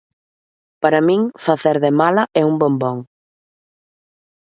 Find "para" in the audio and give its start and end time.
0.81-0.99